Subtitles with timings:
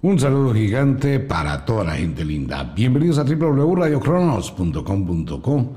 [0.00, 2.62] Un saludo gigante para toda la gente linda.
[2.62, 5.72] Bienvenidos a www.radiocronos.com.co,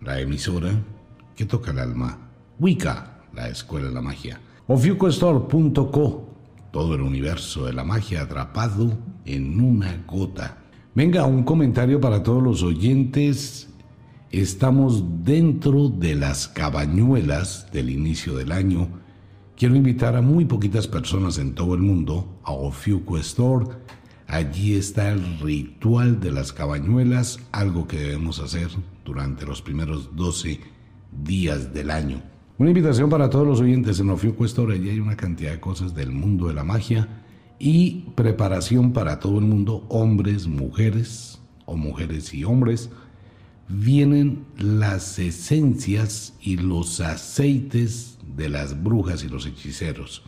[0.00, 0.70] la emisora
[1.34, 2.16] que toca el alma.
[2.60, 4.40] Wicca, la escuela de la magia.
[4.68, 6.28] Ofiucostore.co,
[6.70, 10.58] todo el universo de la magia atrapado en una gota.
[10.94, 13.70] Venga, un comentario para todos los oyentes.
[14.30, 19.02] Estamos dentro de las cabañuelas del inicio del año
[19.56, 23.66] Quiero invitar a muy poquitas personas en todo el mundo a Ofiuco Store.
[24.26, 28.66] Allí está el ritual de las cabañuelas, algo que debemos hacer
[29.04, 30.58] durante los primeros 12
[31.22, 32.20] días del año.
[32.58, 34.74] Una invitación para todos los oyentes en Ofiuco Store.
[34.74, 37.22] Allí hay una cantidad de cosas del mundo de la magia
[37.60, 42.90] y preparación para todo el mundo, hombres, mujeres o mujeres y hombres.
[43.68, 50.22] Vienen las esencias y los aceites de las brujas y los hechiceros.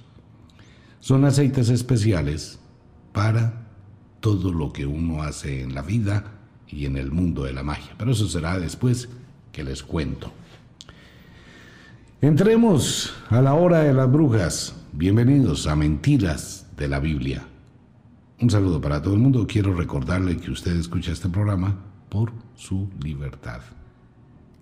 [1.00, 2.58] Son aceites especiales
[3.12, 3.66] para
[4.20, 6.32] todo lo que uno hace en la vida
[6.68, 7.94] y en el mundo de la magia.
[7.96, 9.08] Pero eso será después
[9.52, 10.32] que les cuento.
[12.20, 14.74] Entremos a la hora de las brujas.
[14.92, 17.46] Bienvenidos a Mentiras de la Biblia.
[18.40, 19.46] Un saludo para todo el mundo.
[19.46, 21.76] Quiero recordarle que usted escucha este programa
[22.08, 23.60] por su libertad.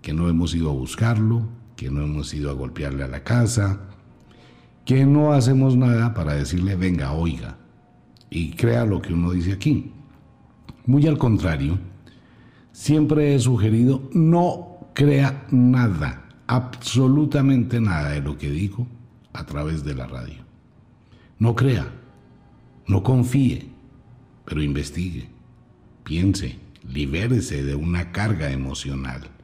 [0.01, 3.81] Que no hemos ido a buscarlo, que no hemos ido a golpearle a la casa,
[4.85, 7.57] que no hacemos nada para decirle, venga, oiga,
[8.29, 9.91] y crea lo que uno dice aquí.
[10.85, 11.79] Muy al contrario,
[12.71, 18.87] siempre he sugerido, no crea nada, absolutamente nada de lo que digo
[19.33, 20.43] a través de la radio.
[21.39, 21.87] No crea,
[22.87, 23.67] no confíe,
[24.45, 25.27] pero investigue,
[26.03, 29.34] piense, libérese de una carga emocional.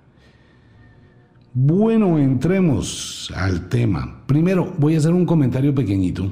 [1.54, 4.24] Bueno, entremos al tema.
[4.26, 6.32] Primero, voy a hacer un comentario pequeño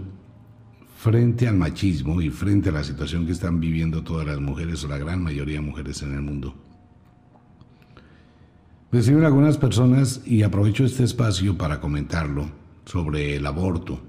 [0.95, 4.87] frente al machismo y frente a la situación que están viviendo todas las mujeres o
[4.87, 6.55] la gran mayoría de mujeres en el mundo.
[8.93, 12.49] Reciben algunas personas y aprovecho este espacio para comentarlo
[12.85, 13.99] sobre el aborto.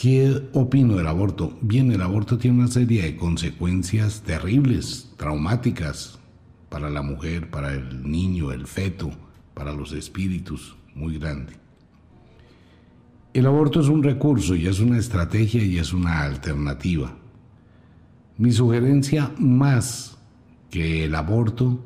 [0.00, 1.58] ¿Qué opino del aborto?
[1.60, 6.17] Bien, el aborto tiene una serie de consecuencias terribles, traumáticas,
[6.68, 9.10] para la mujer, para el niño, el feto,
[9.54, 11.54] para los espíritus, muy grande.
[13.34, 17.14] El aborto es un recurso y es una estrategia y es una alternativa.
[18.36, 20.18] Mi sugerencia más
[20.70, 21.84] que el aborto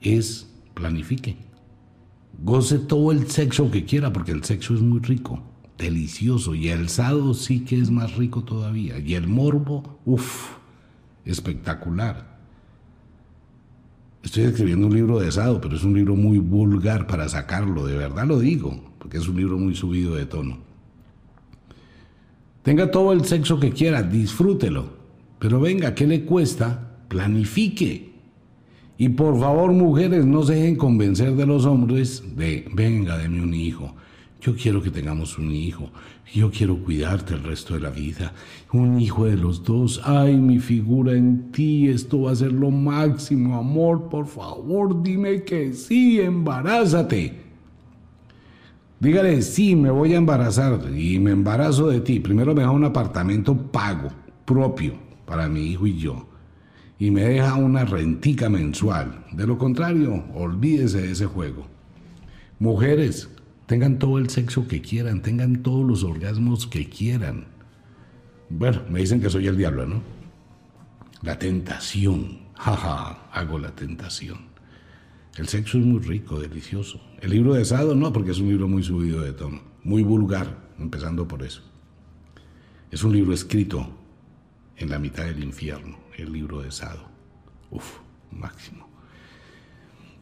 [0.00, 1.36] es planifique.
[2.42, 5.42] Goce todo el sexo que quiera porque el sexo es muy rico,
[5.78, 10.50] delicioso y el sado sí que es más rico todavía y el morbo, uff,
[11.24, 12.33] espectacular.
[14.24, 17.98] Estoy escribiendo un libro de asado, pero es un libro muy vulgar para sacarlo, de
[17.98, 20.58] verdad lo digo, porque es un libro muy subido de tono.
[22.62, 24.86] Tenga todo el sexo que quiera, disfrútelo,
[25.38, 26.96] pero venga, ¿qué le cuesta?
[27.08, 28.14] Planifique.
[28.96, 33.52] Y por favor, mujeres, no se dejen convencer de los hombres de, venga, deme un
[33.52, 33.94] hijo.
[34.44, 35.88] Yo quiero que tengamos un hijo.
[36.34, 38.34] Yo quiero cuidarte el resto de la vida.
[38.74, 40.02] Un hijo de los dos.
[40.04, 41.88] Ay, mi figura en ti.
[41.88, 44.10] Esto va a ser lo máximo, amor.
[44.10, 46.20] Por favor, dime que sí.
[46.20, 47.40] Embarázate.
[49.00, 52.20] Dígale, sí, me voy a embarazar y me embarazo de ti.
[52.20, 54.10] Primero me deja un apartamento pago,
[54.44, 54.92] propio,
[55.24, 56.26] para mi hijo y yo.
[56.98, 59.24] Y me deja una rentica mensual.
[59.32, 61.66] De lo contrario, olvídese de ese juego.
[62.58, 63.30] Mujeres,
[63.66, 67.46] Tengan todo el sexo que quieran, tengan todos los orgasmos que quieran.
[68.50, 70.02] Bueno, me dicen que soy el diablo, ¿no?
[71.22, 72.44] La tentación.
[72.54, 74.54] Jaja, hago la tentación.
[75.36, 77.00] El sexo es muy rico, delicioso.
[77.20, 80.58] El libro de Sado no, porque es un libro muy subido de tono, muy vulgar,
[80.78, 81.62] empezando por eso.
[82.90, 83.88] Es un libro escrito
[84.76, 87.08] en la mitad del infierno, el libro de Sado.
[87.70, 87.98] Uf,
[88.30, 88.88] máximo.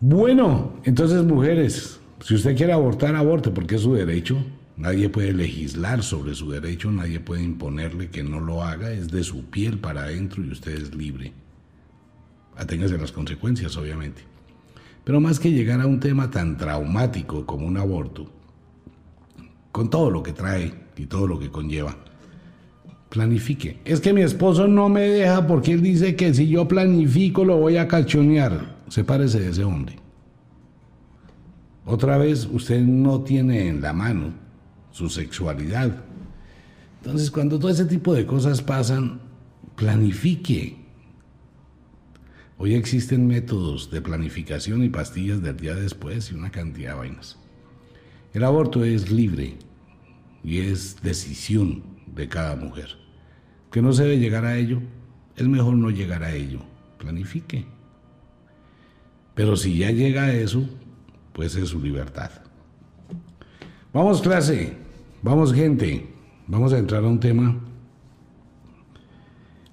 [0.01, 4.45] Bueno, entonces mujeres, si usted quiere abortar, aborte, porque es su derecho.
[4.77, 9.23] Nadie puede legislar sobre su derecho, nadie puede imponerle que no lo haga, es de
[9.23, 11.33] su piel para adentro y usted es libre.
[12.57, 14.23] Aténgase las consecuencias, obviamente.
[15.05, 18.31] Pero más que llegar a un tema tan traumático como un aborto,
[19.73, 21.97] con todo lo que trae y todo lo que conlleva,
[23.09, 23.79] planifique.
[23.85, 27.59] Es que mi esposo no me deja porque él dice que si yo planifico lo
[27.59, 28.81] voy a cachonear.
[28.89, 30.02] Sepárese de ese hombre.
[31.85, 34.33] Otra vez, usted no tiene en la mano
[34.93, 36.05] su sexualidad.
[37.01, 39.21] Entonces, cuando todo ese tipo de cosas pasan,
[39.75, 40.77] planifique.
[42.57, 47.39] Hoy existen métodos de planificación y pastillas del día después y una cantidad de vainas.
[48.33, 49.57] El aborto es libre
[50.45, 52.99] y es decisión de cada mujer.
[53.73, 54.83] que no se debe llegar a ello,
[55.35, 56.61] es mejor no llegar a ello.
[56.99, 57.65] Planifique.
[59.35, 60.69] Pero si ya llega a eso,
[61.33, 62.31] pues es su libertad.
[63.93, 64.73] Vamos clase,
[65.23, 66.07] vamos gente,
[66.47, 67.59] vamos a entrar a un tema.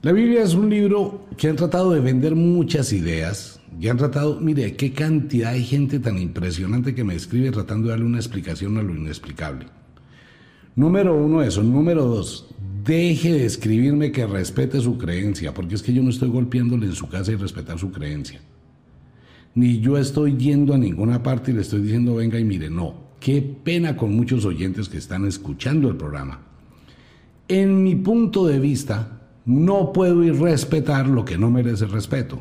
[0.02, 4.40] La Biblia es un libro que han tratado de vender muchas ideas y han tratado,
[4.40, 8.78] mire, qué cantidad de gente tan impresionante que me escribe tratando de darle una explicación
[8.78, 9.68] a lo inexplicable.
[10.76, 11.62] Número uno, eso.
[11.64, 12.48] Número dos,
[12.86, 16.94] deje de escribirme que respete su creencia, porque es que yo no estoy golpeándole en
[16.96, 18.40] su casa y respetar su creencia.
[19.60, 23.10] Ni yo estoy yendo a ninguna parte y le estoy diciendo venga y mire, no.
[23.20, 26.40] Qué pena con muchos oyentes que están escuchando el programa.
[27.50, 32.40] En mi punto de vista, no puedo ir respetar lo que no merece respeto.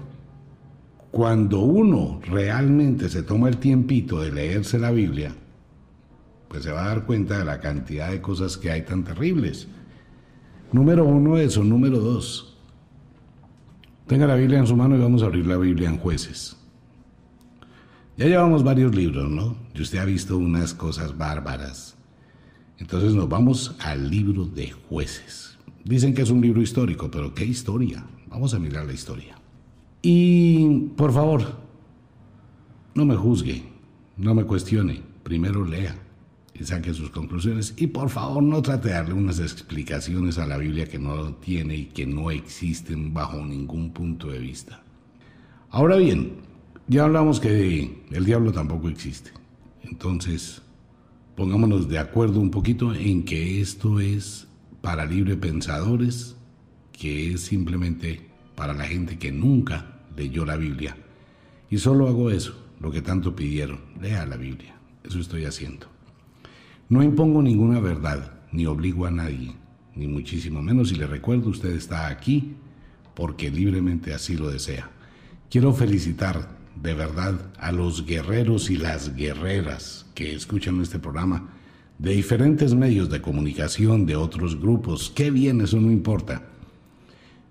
[1.11, 5.35] Cuando uno realmente se toma el tiempito de leerse la Biblia,
[6.47, 9.67] pues se va a dar cuenta de la cantidad de cosas que hay tan terribles.
[10.71, 11.65] Número uno, eso.
[11.65, 12.57] Número dos,
[14.07, 16.55] tenga la Biblia en su mano y vamos a abrir la Biblia en jueces.
[18.19, 19.57] Ya llevamos varios libros, ¿no?
[19.73, 21.97] Y usted ha visto unas cosas bárbaras.
[22.79, 25.57] Entonces nos vamos al libro de jueces.
[25.85, 28.05] Dicen que es un libro histórico, pero ¿qué historia?
[28.29, 29.37] Vamos a mirar la historia.
[30.03, 31.45] Y por favor,
[32.93, 33.63] no me juzgue,
[34.17, 35.95] no me cuestione, primero lea
[36.55, 37.75] y saque sus conclusiones.
[37.77, 41.77] Y por favor, no trate de darle unas explicaciones a la Biblia que no tiene
[41.77, 44.83] y que no existen bajo ningún punto de vista.
[45.71, 46.48] Ahora bien,
[46.89, 49.31] ya hablamos que el diablo tampoco existe.
[49.83, 50.63] Entonces,
[51.37, 54.49] pongámonos de acuerdo un poquito en que esto es
[54.81, 56.37] para libre pensadores,
[56.93, 58.27] que es simplemente
[58.57, 60.97] para la gente que nunca leyó la Biblia.
[61.71, 64.75] Y solo hago eso, lo que tanto pidieron, lea la Biblia.
[65.05, 65.87] Eso estoy haciendo.
[66.89, 69.55] No impongo ninguna verdad, ni obligo a nadie,
[69.95, 70.91] ni muchísimo menos.
[70.91, 72.55] Y le recuerdo, usted está aquí
[73.15, 74.91] porque libremente así lo desea.
[75.51, 81.51] Quiero felicitar de verdad a los guerreros y las guerreras que escuchan este programa
[81.99, 85.13] de diferentes medios de comunicación, de otros grupos.
[85.15, 86.43] Qué bien, eso no importa.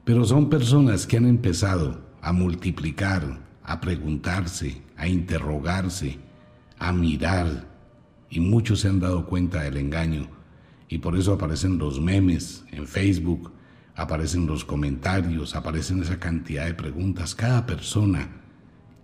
[0.06, 6.18] Pero son personas que han empezado a multiplicar, a preguntarse, a interrogarse,
[6.80, 7.68] a mirar,
[8.30, 10.28] y muchos se han dado cuenta del engaño
[10.90, 13.52] y por eso aparecen los memes en Facebook,
[13.96, 17.36] aparecen los comentarios, aparecen esa cantidad de preguntas.
[17.36, 18.30] Cada persona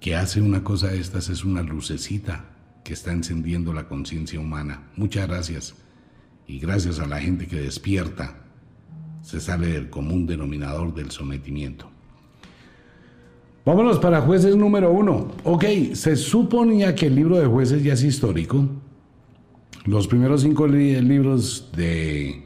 [0.03, 2.43] que hace una cosa de estas es una lucecita
[2.83, 4.89] que está encendiendo la conciencia humana.
[4.97, 5.75] Muchas gracias.
[6.45, 8.35] Y gracias a la gente que despierta,
[9.21, 11.89] se sale del común denominador del sometimiento.
[13.65, 15.31] Vámonos para jueces número uno.
[15.45, 15.63] Ok,
[15.93, 18.67] se suponía que el libro de jueces ya es histórico,
[19.85, 22.43] los primeros cinco libros de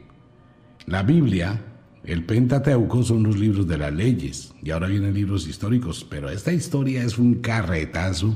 [0.86, 1.60] la Biblia,
[2.08, 6.54] el Pentateuco, son los libros de las leyes y ahora vienen libros históricos, pero esta
[6.54, 8.34] historia es un carretazo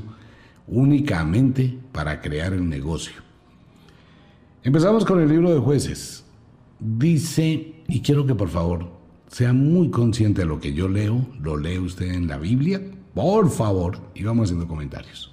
[0.67, 3.15] únicamente para crear el negocio.
[4.61, 6.23] Empezamos con el libro de jueces.
[6.79, 8.91] Dice, y quiero que por favor
[9.27, 12.79] sea muy consciente de lo que yo leo, lo lee usted en la Biblia,
[13.15, 15.31] por favor, y vamos haciendo comentarios.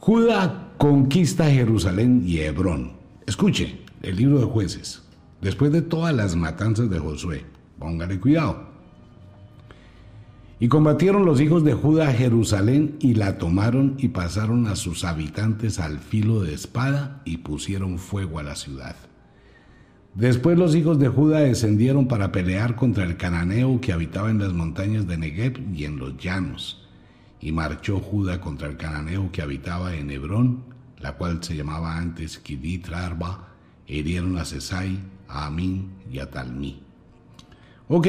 [0.00, 2.92] Judá conquista Jerusalén y Hebrón.
[3.26, 5.05] Escuche el libro de jueces.
[5.40, 7.44] Después de todas las matanzas de Josué,
[7.78, 8.74] póngale cuidado.
[10.58, 15.04] Y combatieron los hijos de Judá a Jerusalén y la tomaron y pasaron a sus
[15.04, 18.96] habitantes al filo de espada y pusieron fuego a la ciudad.
[20.14, 24.54] Después los hijos de Judá descendieron para pelear contra el cananeo que habitaba en las
[24.54, 26.86] montañas de Negev y en los llanos
[27.40, 30.64] y marchó Judá contra el cananeo que habitaba en Hebrón,
[30.98, 33.48] la cual se llamaba antes Kidit Arba,
[33.86, 36.80] hirieron a Sesai, a Amín y a Talmí.
[37.88, 38.06] Ok,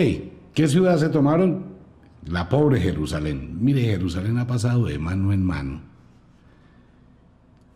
[0.53, 1.77] ¿qué ciudad se tomaron?
[2.25, 3.57] La pobre Jerusalén.
[3.61, 5.81] Mire, Jerusalén ha pasado de mano en mano.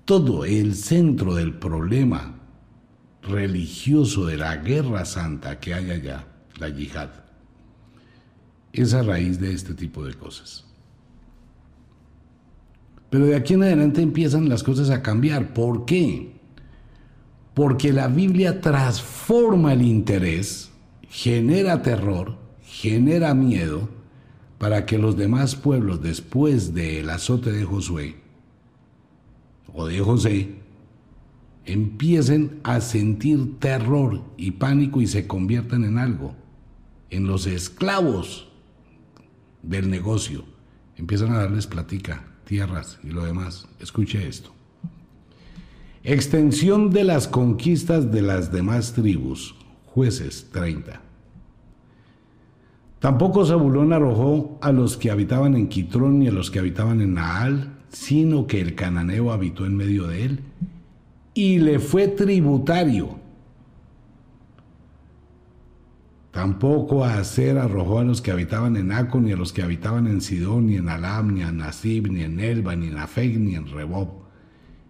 [0.05, 2.35] Todo el centro del problema
[3.21, 6.25] religioso de la guerra santa que hay allá,
[6.59, 7.09] la yihad,
[8.73, 10.65] es a raíz de este tipo de cosas.
[13.09, 15.53] Pero de aquí en adelante empiezan las cosas a cambiar.
[15.53, 16.40] ¿Por qué?
[17.53, 20.71] Porque la Biblia transforma el interés,
[21.09, 23.89] genera terror, genera miedo,
[24.57, 28.15] para que los demás pueblos, después del azote de Josué
[29.73, 30.55] o de José,
[31.65, 36.35] empiecen a sentir terror y pánico y se conviertan en algo,
[37.09, 38.49] en los esclavos
[39.63, 40.45] del negocio.
[40.95, 43.67] Empiezan a darles platica, tierras y lo demás.
[43.79, 44.53] Escuche esto.
[46.03, 49.53] Extensión de las conquistas de las demás tribus.
[49.85, 50.99] Jueces 30.
[52.97, 57.13] Tampoco Zabulón arrojó a los que habitaban en Quitrón ni a los que habitaban en
[57.13, 60.39] Naal, sino que el cananeo habitó en medio de él
[61.35, 63.19] y le fue tributario.
[66.31, 70.21] Tampoco a arrojó a los que habitaban en Aco, ni a los que habitaban en
[70.21, 73.67] Sidón, ni en Alam, ni en Nasib, ni en Elba, ni en Afeg, ni en
[73.67, 74.20] Rebob.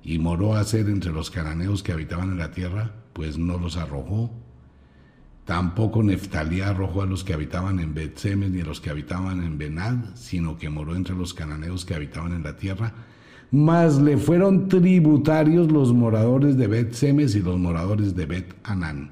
[0.03, 4.31] Y moró Aser entre los cananeos que habitaban en la tierra, pues no los arrojó.
[5.45, 9.57] Tampoco Neftalí arrojó a los que habitaban en Bet-Semes ni a los que habitaban en
[9.57, 12.93] Benad, sino que moró entre los cananeos que habitaban en la tierra.
[13.51, 19.11] Mas le fueron tributarios los moradores de Bet-Semes y los moradores de Bet-Anán.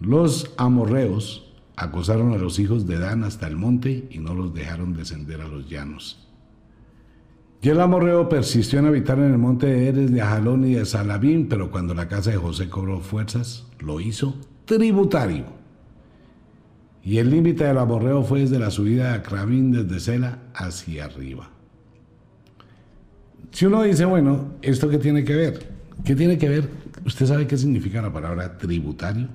[0.00, 4.94] Los amorreos acosaron a los hijos de Dan hasta el monte y no los dejaron
[4.94, 6.23] descender a los llanos.
[7.64, 10.84] Y el amorreo persistió en habitar en el monte de Eres, de Ajalón y de
[10.84, 14.34] Salabín, pero cuando la casa de José cobró fuerzas, lo hizo
[14.66, 15.46] tributario.
[17.02, 21.48] Y el límite del amorreo fue desde la subida de Acrabín, desde Sela hacia arriba.
[23.50, 25.66] Si uno dice, bueno, ¿esto qué tiene que ver?
[26.04, 26.68] ¿Qué tiene que ver?
[27.06, 29.28] ¿Usted sabe qué significa la palabra tributario?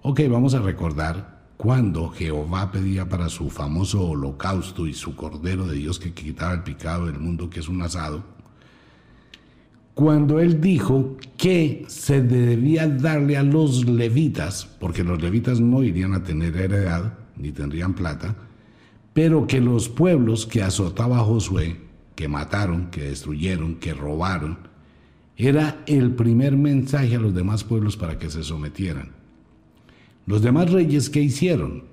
[0.00, 5.74] Ok, vamos a recordar cuando Jehová pedía para su famoso holocausto y su cordero de
[5.74, 8.22] Dios que quitaba el picado del mundo, que es un asado,
[9.92, 16.14] cuando él dijo que se debía darle a los levitas, porque los levitas no irían
[16.14, 18.36] a tener heredad, ni tendrían plata,
[19.12, 21.76] pero que los pueblos que azotaba Josué,
[22.14, 24.58] que mataron, que destruyeron, que robaron,
[25.36, 29.17] era el primer mensaje a los demás pueblos para que se sometieran.
[30.28, 31.86] Los demás reyes, ¿qué hicieron?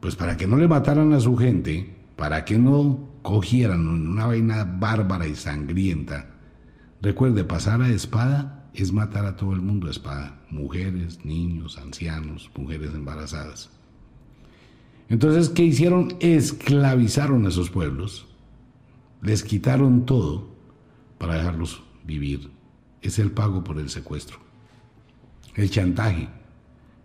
[0.00, 4.64] Pues para que no le mataran a su gente, para que no cogieran una vaina
[4.64, 6.32] bárbara y sangrienta,
[7.02, 12.48] Recuerde, pasar a espada es matar a todo el mundo a espada, mujeres, niños, ancianos,
[12.56, 13.70] mujeres embarazadas.
[15.08, 16.14] Entonces, ¿qué hicieron?
[16.20, 18.28] Esclavizaron a esos pueblos,
[19.20, 20.48] les quitaron todo
[21.18, 22.52] para dejarlos vivir.
[23.00, 24.38] Es el pago por el secuestro.
[25.56, 26.28] El chantaje,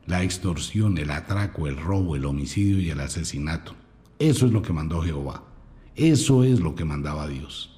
[0.07, 3.75] la extorsión, el atraco, el robo, el homicidio y el asesinato.
[4.19, 5.43] Eso es lo que mandó Jehová.
[5.95, 7.77] Eso es lo que mandaba Dios.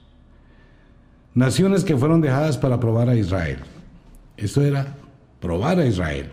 [1.34, 3.60] Naciones que fueron dejadas para probar a Israel.
[4.38, 4.96] Esto era
[5.40, 6.32] probar a Israel.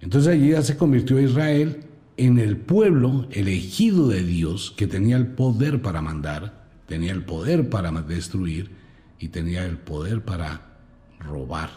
[0.00, 1.84] Entonces allí ya se convirtió Israel
[2.16, 7.68] en el pueblo elegido de Dios que tenía el poder para mandar, tenía el poder
[7.68, 8.70] para destruir
[9.18, 10.78] y tenía el poder para
[11.18, 11.70] robar.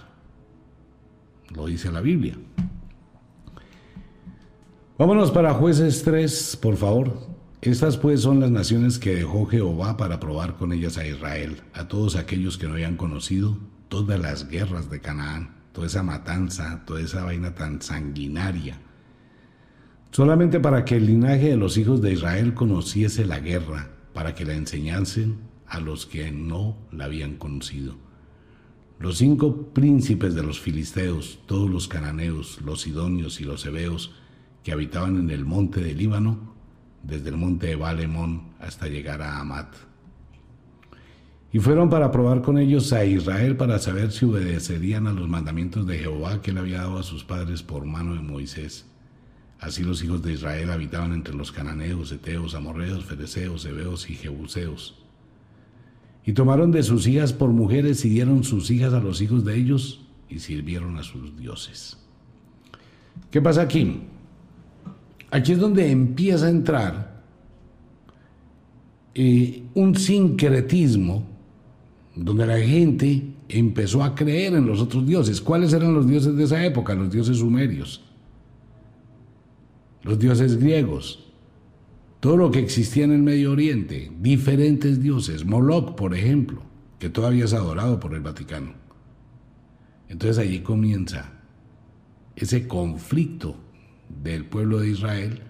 [1.53, 2.35] Lo dice la Biblia.
[4.95, 7.17] Vámonos para jueces 3, por favor.
[7.61, 11.87] Estas pues son las naciones que dejó Jehová para probar con ellas a Israel, a
[11.87, 13.57] todos aquellos que no habían conocido
[13.87, 18.81] todas las guerras de Canaán, toda esa matanza, toda esa vaina tan sanguinaria,
[20.11, 24.45] solamente para que el linaje de los hijos de Israel conociese la guerra, para que
[24.45, 27.95] la enseñasen a los que no la habían conocido.
[28.99, 34.13] Los cinco príncipes de los filisteos, todos los cananeos, los sidonios y los hebeos
[34.63, 36.53] que habitaban en el monte del Líbano,
[37.03, 39.75] desde el monte de Balemón hasta llegar a Amat.
[41.51, 45.85] Y fueron para probar con ellos a Israel para saber si obedecerían a los mandamientos
[45.85, 48.87] de Jehová que él había dado a sus padres por mano de Moisés.
[49.59, 54.97] Así los hijos de Israel habitaban entre los cananeos, eteos, amorreos, fereceos, hebeos y jebuseos.
[56.25, 59.55] Y tomaron de sus hijas por mujeres y dieron sus hijas a los hijos de
[59.55, 61.97] ellos y sirvieron a sus dioses.
[63.29, 64.01] ¿Qué pasa aquí?
[65.33, 67.23] Aquí es donde empieza a entrar
[69.15, 71.25] eh, un sincretismo,
[72.15, 75.41] donde la gente empezó a creer en los otros dioses.
[75.41, 76.93] ¿Cuáles eran los dioses de esa época?
[76.93, 78.03] Los dioses sumerios,
[80.03, 81.33] los dioses griegos,
[82.19, 86.61] todo lo que existía en el Medio Oriente, diferentes dioses, Moloch, por ejemplo,
[86.99, 88.73] que todavía es adorado por el Vaticano.
[90.09, 91.31] Entonces allí comienza
[92.35, 93.55] ese conflicto
[94.21, 95.41] del pueblo de Israel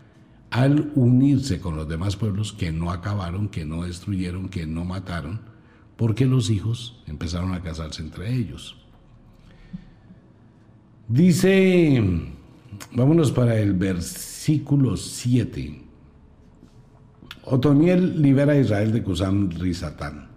[0.53, 5.41] al unirse con los demás pueblos que no acabaron, que no destruyeron, que no mataron,
[5.96, 8.77] porque los hijos empezaron a casarse entre ellos.
[11.08, 12.03] Dice,
[12.91, 15.82] vámonos para el versículo 7.
[17.46, 20.27] Otoniel libera a Israel de Cusam Rizatán.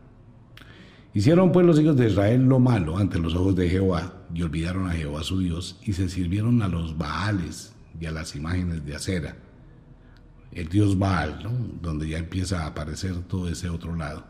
[1.12, 4.88] Hicieron pues los hijos de Israel lo malo ante los ojos de Jehová y olvidaron
[4.88, 8.94] a Jehová su Dios y se sirvieron a los Baales y a las imágenes de
[8.94, 9.36] acera.
[10.52, 11.48] El dios Baal,
[11.82, 14.24] donde ya empieza a aparecer todo ese otro lado.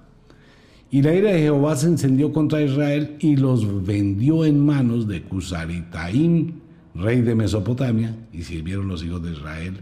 [0.91, 5.23] Y la ira de Jehová se encendió contra Israel y los vendió en manos de
[5.23, 6.55] Cusaritaim,
[6.95, 9.81] rey de Mesopotamia, y sirvieron los hijos de Israel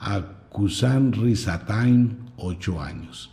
[0.00, 3.30] a Kusan Rizataim ocho años.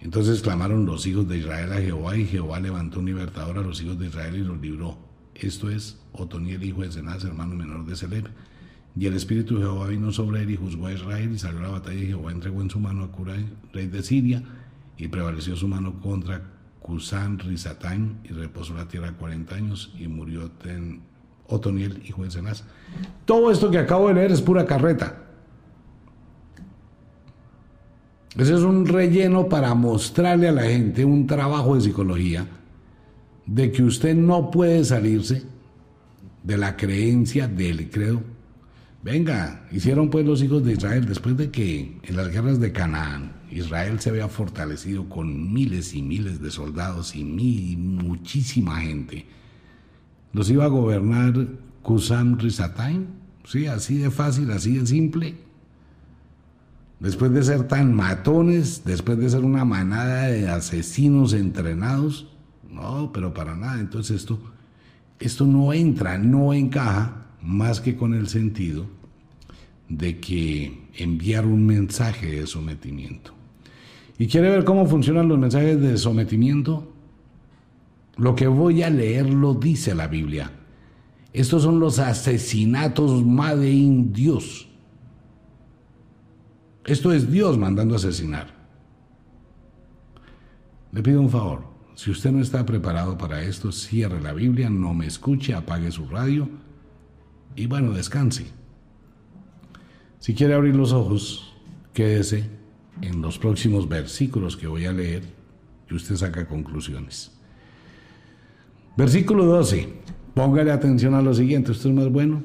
[0.00, 3.82] Entonces clamaron los hijos de Israel a Jehová y Jehová levantó un libertador a los
[3.82, 4.98] hijos de Israel y los libró.
[5.34, 8.28] Esto es Otoniel, hijo de Zenaz, hermano menor de Seleb.
[8.98, 11.62] Y el Espíritu de Jehová vino sobre él y juzgó a Israel y salió a
[11.64, 14.42] la batalla y Jehová entregó en su mano a Curay, rey de Siria,
[14.96, 16.42] y prevaleció su mano contra
[16.80, 20.50] Cusán Rizataim y reposó la tierra cuarenta años y murió
[21.48, 22.64] Otoniel, hijo de Zenaz.
[23.26, 25.22] Todo esto que acabo de leer es pura carreta.
[28.36, 32.46] Ese es un relleno para mostrarle a la gente un trabajo de psicología
[33.46, 35.42] de que usted no puede salirse
[36.42, 38.35] de la creencia del credo.
[39.02, 43.36] Venga, hicieron pues los hijos de Israel después de que en las guerras de Canaán
[43.50, 47.24] Israel se había fortalecido con miles y miles de soldados y
[47.76, 49.26] muchísima gente.
[50.32, 51.46] Los iba a gobernar
[51.82, 53.06] Kusam Rizataim,
[53.44, 55.36] sí, así de fácil, así de simple.
[56.98, 62.28] Después de ser tan matones, después de ser una manada de asesinos entrenados,
[62.70, 63.80] no, pero para nada.
[63.80, 64.40] Entonces esto,
[65.20, 68.86] esto no entra, no encaja más que con el sentido
[69.88, 73.32] de que enviar un mensaje de sometimiento.
[74.18, 76.92] ¿Y quiere ver cómo funcionan los mensajes de sometimiento?
[78.16, 80.50] Lo que voy a leer lo dice la Biblia.
[81.32, 84.68] Estos son los asesinatos Made in Dios.
[86.84, 88.54] Esto es Dios mandando asesinar.
[90.90, 91.64] Le pido un favor.
[91.94, 96.06] Si usted no está preparado para esto, cierre la Biblia, no me escuche, apague su
[96.08, 96.48] radio
[97.56, 98.46] y bueno, descanse.
[100.18, 101.54] Si quiere abrir los ojos,
[101.92, 102.48] quédese
[103.02, 105.22] en los próximos versículos que voy a leer
[105.90, 107.32] y usted saca conclusiones.
[108.96, 109.88] Versículo 12.
[110.34, 112.42] Póngale atención a lo siguiente, esto es más bueno.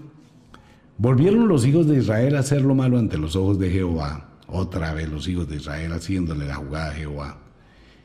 [0.97, 4.93] Volvieron los hijos de Israel a hacer lo malo ante los ojos de Jehová otra
[4.93, 7.37] vez los hijos de Israel haciéndole la jugada a Jehová.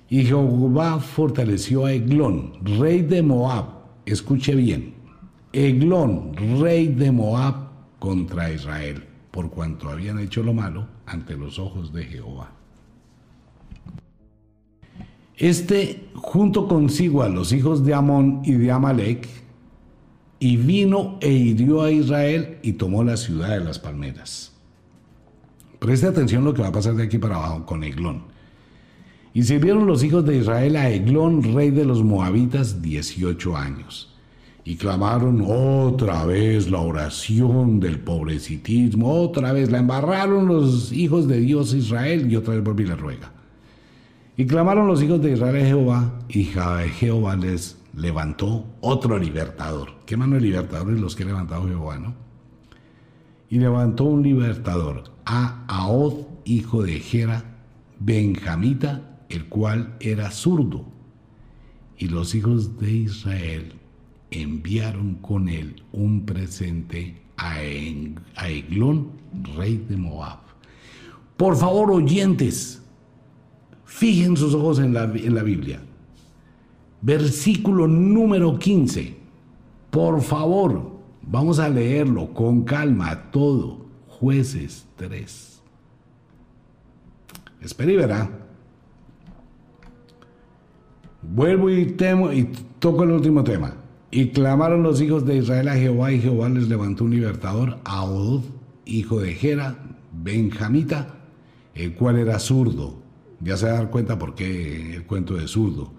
[0.09, 3.67] Y Jehová fortaleció a Eglón, rey de Moab.
[4.07, 4.95] Escuche bien.
[5.57, 7.55] Eglón, rey de Moab,
[7.99, 12.53] contra Israel, por cuanto habían hecho lo malo ante los ojos de Jehová.
[15.35, 19.27] Este junto consigo a los hijos de Amón y de Amalek,
[20.39, 24.53] y vino e hirió a Israel y tomó la ciudad de las palmeras.
[25.79, 28.25] Preste atención lo que va a pasar de aquí para abajo con Eglón.
[29.33, 34.16] Y sirvieron los hijos de Israel a Eglón, rey de los moabitas, 18 años.
[34.67, 41.39] Y clamaron otra vez la oración del pobrecitismo, otra vez la embarraron los hijos de
[41.39, 43.31] Dios Israel y otra vez volví la ruega.
[44.37, 46.51] Y clamaron los hijos de Israel a Jehová, y
[46.99, 49.91] Jehová les levantó otro libertador.
[50.05, 52.15] ¿Qué mano de libertadores los que ha levantado Jehová, no?
[53.49, 57.45] Y levantó un libertador, a Ahod, hijo de Gera,
[58.01, 60.87] benjamita, el cual era zurdo.
[61.97, 63.86] Y los hijos de Israel
[64.31, 69.11] enviaron con él un presente a, Eglón,
[69.57, 70.39] rey de Moab.
[71.37, 72.83] Por favor, oyentes,
[73.85, 75.81] fijen sus ojos en la, en la Biblia.
[77.03, 79.17] Versículo número 15.
[79.91, 83.87] Por favor, vamos a leerlo con calma todo.
[84.09, 85.63] Jueces 3.
[87.61, 88.31] Espera y verá.
[91.23, 92.45] Vuelvo y temo y
[92.79, 93.75] toco el último tema.
[94.11, 98.05] Y clamaron los hijos de Israel a Jehová y Jehová les levantó un libertador, a
[98.05, 98.45] Odud,
[98.85, 99.79] hijo de Gera,
[100.13, 101.17] benjamita,
[101.75, 103.03] el cual era zurdo.
[103.41, 105.93] Ya se dar cuenta por qué el cuento de zurdo.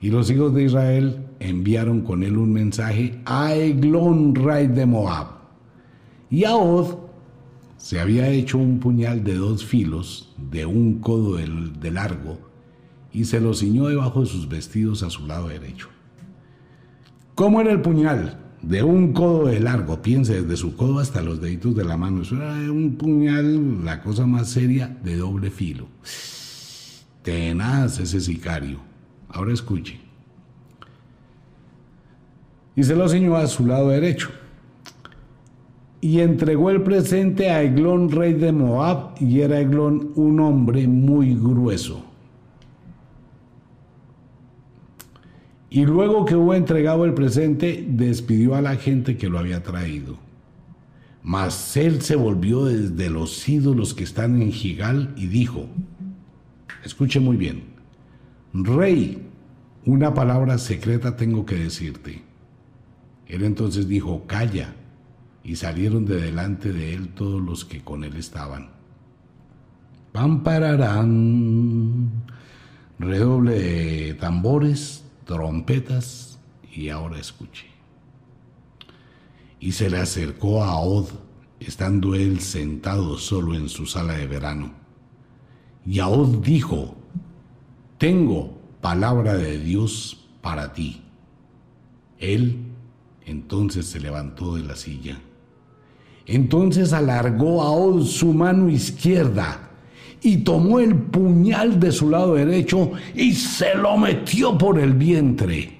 [0.00, 5.28] Y los hijos de Israel enviaron con él un mensaje a Eglón, rey de Moab.
[6.30, 6.52] Y a
[7.76, 12.38] se había hecho un puñal de dos filos, de un codo de largo,
[13.12, 15.93] y se lo ciñó debajo de sus vestidos a su lado derecho.
[17.34, 18.38] ¿Cómo era el puñal?
[18.62, 22.22] De un codo de largo, piense, desde su codo hasta los deditos de la mano.
[22.22, 25.86] Eso era un puñal, la cosa más seria, de doble filo.
[27.22, 28.78] Tenaz ese sicario.
[29.28, 29.98] Ahora escuche.
[32.76, 34.30] Y se lo ciñó a su lado derecho
[36.04, 41.34] y entregó el presente a Eglón, rey de Moab, y era Eglón un hombre muy
[41.34, 42.04] grueso.
[45.74, 50.18] Y luego que hubo entregado el presente, despidió a la gente que lo había traído.
[51.20, 55.66] Mas él se volvió desde los ídolos que están en Gigal y dijo,
[56.84, 57.64] escuche muy bien,
[58.52, 59.26] Rey,
[59.84, 62.22] una palabra secreta tengo que decirte.
[63.26, 64.76] Él entonces dijo, calla
[65.42, 68.68] y salieron de delante de él todos los que con él estaban.
[70.12, 72.12] Pampararán,
[73.00, 76.38] redoble de tambores, trompetas,
[76.72, 77.66] y ahora escuche.
[79.60, 81.06] Y se le acercó a Od,
[81.60, 84.72] estando él sentado solo en su sala de verano.
[85.86, 86.96] Y Od dijo,
[87.98, 91.02] tengo palabra de Dios para ti.
[92.18, 92.66] Él
[93.24, 95.18] entonces se levantó de la silla
[96.26, 99.70] entonces alargó a su mano izquierda
[100.24, 105.76] y tomó el puñal de su lado derecho y se lo metió por el vientre,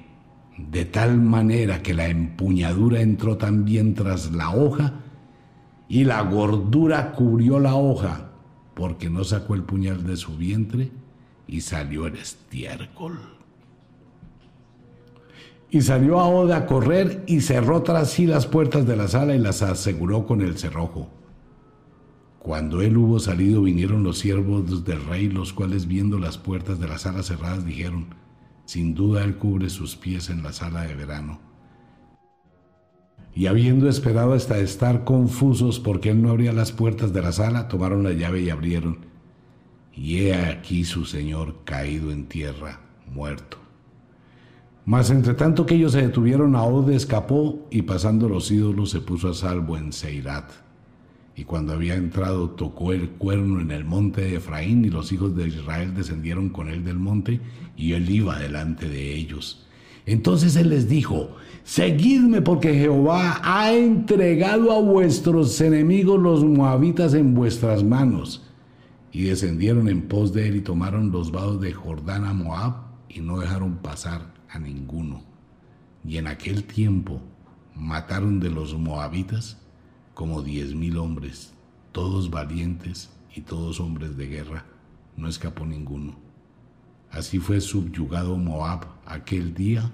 [0.59, 5.01] de tal manera que la empuñadura entró también tras la hoja
[5.89, 8.33] y la gordura cubrió la hoja,
[8.75, 10.91] porque no sacó el puñal de su vientre
[11.49, 13.19] y salió el estiércol.
[15.71, 19.35] Y salió a Oda a correr y cerró tras sí las puertas de la sala
[19.35, 21.09] y las aseguró con el cerrojo.
[22.45, 26.87] Cuando él hubo salido vinieron los siervos del rey, los cuales viendo las puertas de
[26.87, 28.09] la sala cerradas dijeron,
[28.67, 31.41] sin duda él cubre sus pies en la sala de verano.
[33.35, 37.67] Y habiendo esperado hasta estar confusos porque él no abría las puertas de la sala,
[37.67, 39.07] tomaron la llave y abrieron.
[39.95, 42.81] Y he aquí su señor caído en tierra,
[43.11, 43.57] muerto.
[44.85, 49.31] Mas entre tanto que ellos se detuvieron, Ahode escapó y pasando los ídolos se puso
[49.31, 50.53] a salvo en Seirat.
[51.37, 55.35] Y cuando había entrado tocó el cuerno en el monte de Efraín y los hijos
[55.35, 57.41] de Israel descendieron con él del monte
[57.77, 59.67] y él iba delante de ellos.
[60.07, 67.35] Entonces él les dijo, seguidme porque Jehová ha entregado a vuestros enemigos los moabitas en
[67.35, 68.43] vuestras manos.
[69.11, 72.75] Y descendieron en pos de él y tomaron los vados de Jordán a Moab
[73.09, 75.23] y no dejaron pasar a ninguno.
[76.05, 77.21] Y en aquel tiempo
[77.75, 79.64] mataron de los moabitas
[80.15, 81.53] como diez mil hombres,
[81.93, 84.65] todos valientes y todos hombres de guerra,
[85.17, 86.17] no escapó ninguno.
[87.11, 89.91] Así fue subyugado Moab aquel día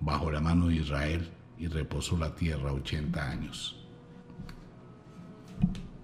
[0.00, 1.28] bajo la mano de Israel
[1.58, 3.76] y reposó la tierra ochenta años.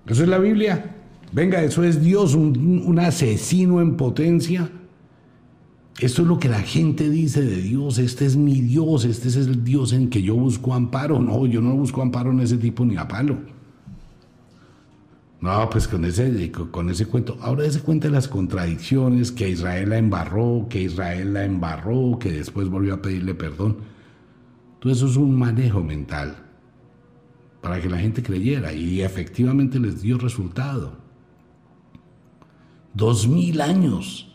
[0.07, 0.96] Eso es la Biblia.
[1.33, 4.70] Venga, eso es Dios, un, un asesino en potencia
[5.98, 9.37] esto es lo que la gente dice de Dios, este es mi Dios, este es
[9.37, 11.20] el Dios en que yo busco amparo.
[11.20, 13.38] No, yo no busco amparo en ese tipo ni a palo.
[15.40, 17.37] No, pues con ese, con ese cuento.
[17.40, 22.33] Ahora ese cuenta de las contradicciones, que Israel la embarró, que Israel la embarró, que
[22.33, 23.79] después volvió a pedirle perdón.
[24.81, 26.37] Todo eso es un manejo mental
[27.61, 30.96] para que la gente creyera y efectivamente les dio resultado.
[32.94, 34.27] Dos mil años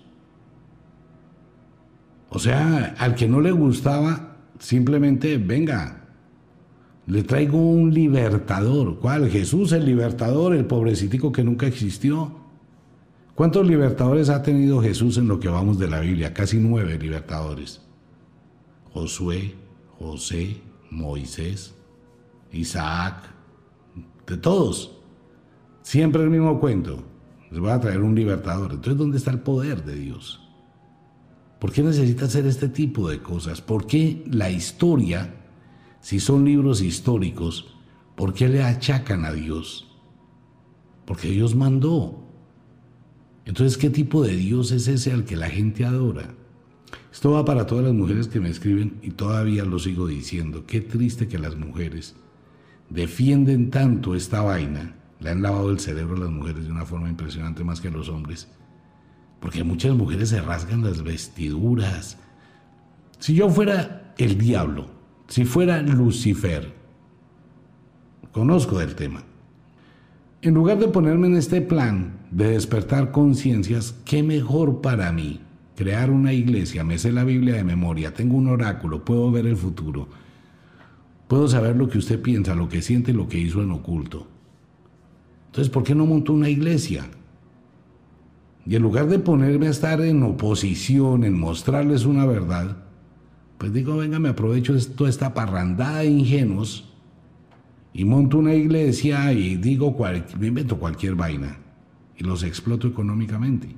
[2.33, 6.00] o sea, al que no le gustaba, simplemente venga,
[7.11, 8.97] le traigo un libertador.
[8.99, 9.29] ¿Cuál?
[9.29, 12.31] Jesús el libertador, el pobrecitico que nunca existió.
[13.35, 16.33] ¿Cuántos libertadores ha tenido Jesús en lo que vamos de la Biblia?
[16.33, 17.81] Casi nueve libertadores.
[18.93, 19.55] Josué,
[19.99, 21.75] José, Moisés,
[22.53, 23.25] Isaac,
[24.25, 24.97] de todos.
[25.81, 27.03] Siempre el mismo cuento.
[27.51, 28.71] Les voy a traer un libertador.
[28.71, 30.47] Entonces, ¿dónde está el poder de Dios?
[31.59, 33.59] ¿Por qué necesita hacer este tipo de cosas?
[33.59, 35.40] ¿Por qué la historia,
[36.01, 37.73] si son libros históricos,
[38.15, 39.87] por qué le achacan a Dios?
[41.05, 42.21] Porque Dios mandó.
[43.45, 46.35] Entonces, ¿qué tipo de Dios es ese al que la gente adora?
[47.11, 50.65] Esto va para todas las mujeres que me escriben y todavía lo sigo diciendo.
[50.65, 52.15] Qué triste que las mujeres
[52.89, 54.95] defienden tanto esta vaina.
[55.19, 57.91] Le han lavado el cerebro a las mujeres de una forma impresionante más que a
[57.91, 58.47] los hombres
[59.41, 62.17] porque muchas mujeres se rasgan las vestiduras.
[63.17, 64.85] Si yo fuera el diablo,
[65.31, 66.73] si fuera Lucifer,
[68.33, 69.23] conozco del tema.
[70.41, 75.39] En lugar de ponerme en este plan de despertar conciencias, ¿qué mejor para mí?
[75.77, 79.55] Crear una iglesia, me sé la Biblia de memoria, tengo un oráculo, puedo ver el
[79.55, 80.09] futuro,
[81.29, 84.27] puedo saber lo que usted piensa, lo que siente, lo que hizo en oculto.
[85.45, 87.05] Entonces, ¿por qué no monto una iglesia?
[88.65, 92.90] Y en lugar de ponerme a estar en oposición, en mostrarles una verdad,
[93.61, 96.83] pues digo, venga, me aprovecho toda esta parrandada de ingenuos
[97.93, 99.95] y monto una iglesia y digo,
[100.39, 101.59] me invento cualquier vaina
[102.17, 103.75] y los exploto económicamente.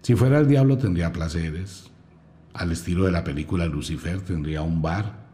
[0.00, 1.90] Si fuera el diablo tendría placeres,
[2.54, 5.26] al estilo de la película Lucifer tendría un bar,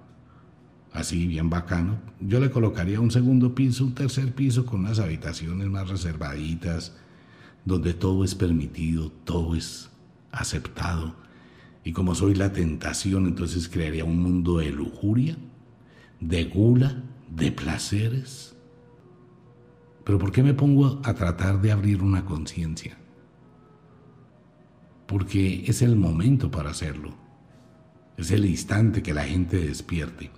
[0.92, 2.01] así bien bacano.
[2.18, 6.96] Yo le colocaría un segundo piso, un tercer piso con unas habitaciones más reservaditas,
[7.64, 9.88] donde todo es permitido, todo es
[10.33, 11.14] aceptado.
[11.85, 15.37] Y como soy la tentación, entonces crearía un mundo de lujuria,
[16.21, 18.49] de gula, de placeres,
[20.05, 22.97] Pero ¿por qué me pongo a tratar de abrir una conciencia?
[25.07, 27.14] Porque es el momento para hacerlo.
[28.16, 30.31] Es el instante que la gente despierte.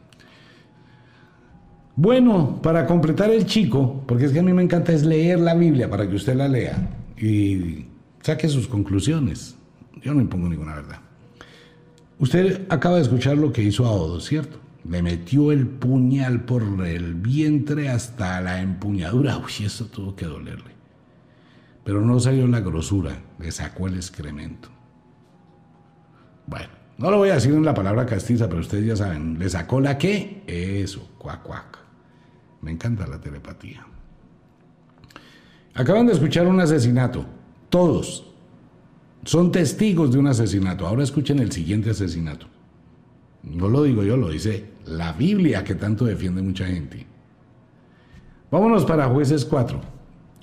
[1.96, 5.54] Bueno, para completar el chico, porque es que a mí me encanta es leer la
[5.54, 6.76] Biblia para que usted la lea
[7.16, 7.86] y
[8.20, 9.56] saque sus conclusiones.
[10.02, 11.03] Yo no impongo ninguna verdad.
[12.18, 14.58] Usted acaba de escuchar lo que hizo a Odo, ¿cierto?
[14.88, 19.38] Le metió el puñal por el vientre hasta la empuñadura.
[19.44, 20.72] Uy, eso tuvo que dolerle.
[21.84, 24.68] Pero no salió la grosura, le sacó el excremento.
[26.46, 29.48] Bueno, no lo voy a decir en la palabra castiza, pero ustedes ya saben, ¿le
[29.48, 30.42] sacó la qué?
[30.46, 31.78] Eso, cuac, cuac.
[32.62, 33.84] Me encanta la telepatía.
[35.74, 37.26] Acaban de escuchar un asesinato.
[37.68, 38.33] Todos
[39.24, 40.86] son testigos de un asesinato.
[40.86, 42.46] Ahora escuchen el siguiente asesinato.
[43.42, 47.06] No lo digo yo, lo dice la Biblia que tanto defiende mucha gente.
[48.50, 49.80] Vámonos para jueces 4.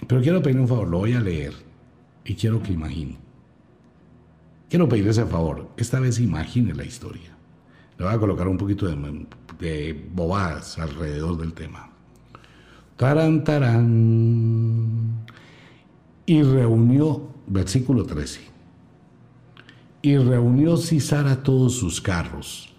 [0.08, 1.54] Pero quiero pedir un favor, lo voy a leer
[2.26, 3.18] y quiero que imagine.
[4.70, 7.36] Quiero pedirle ese favor, esta vez imagine la historia.
[7.98, 9.28] Le voy a colocar un poquito de,
[9.60, 11.92] de bobadas alrededor del tema.
[12.98, 15.26] Tarán, tarán.
[16.26, 18.51] Y reunió, versículo 13.
[20.02, 22.74] Y reunió Cisara todos sus carros,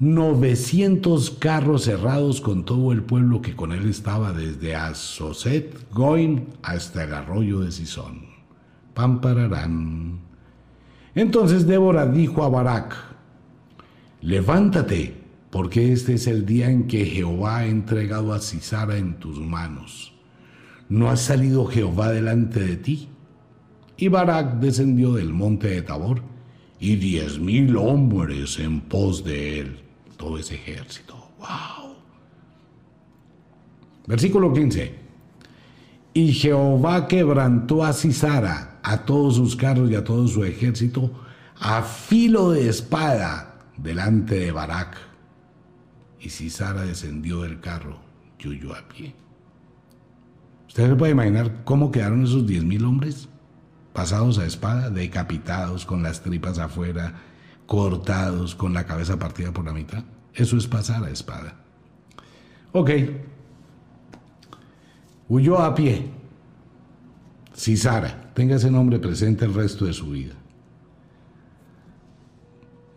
[0.00, 7.04] 900 carros cerrados con todo el pueblo que con él estaba desde Azoset, Goin hasta
[7.04, 8.26] el arroyo de Sison.
[8.92, 10.18] Pampararán.
[11.14, 12.96] Entonces Débora dijo a Barak,
[14.20, 19.38] levántate, porque este es el día en que Jehová ha entregado a Cisara en tus
[19.38, 20.12] manos.
[20.88, 23.08] ¿No ha salido Jehová delante de ti?
[23.96, 26.33] Y Barak descendió del monte de Tabor,
[26.80, 29.80] y diez mil hombres en pos de él,
[30.16, 31.14] todo ese ejército.
[31.38, 31.94] ¡Wow!
[34.06, 34.94] Versículo 15.
[36.12, 41.10] Y Jehová quebrantó a Cisara, a todos sus carros y a todo su ejército,
[41.58, 44.96] a filo de espada delante de Barak
[46.24, 47.98] y si Sara descendió del carro
[48.38, 49.14] y a pie.
[50.68, 53.28] ¿Usted se puede imaginar cómo quedaron esos diez mil hombres?
[53.94, 57.14] Pasados a espada, decapitados, con las tripas afuera,
[57.64, 60.04] cortados, con la cabeza partida por la mitad.
[60.34, 61.54] Eso es pasar a espada.
[62.72, 62.90] Ok.
[65.30, 66.10] Huyó a pie.
[67.54, 70.34] Sara tenga ese nombre presente el resto de su vida.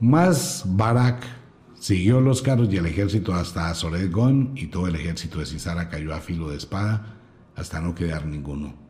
[0.02, 1.38] Más Barak
[1.80, 4.12] Siguió los carros y el ejército hasta Azoret
[4.56, 7.16] y todo el ejército de Cisara cayó a filo de espada
[7.56, 8.87] hasta no quedar ninguno.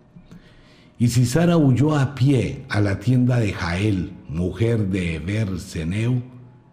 [0.99, 6.23] Y Cisara huyó a pie a la tienda de Jael, mujer de Eber Seneo,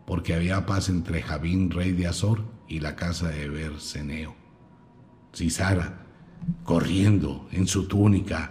[0.06, 4.34] porque había paz entre Javín, rey de Azor, y la casa de Eber Seneo.
[5.34, 6.06] Cisara,
[6.62, 8.50] corriendo en su túnica,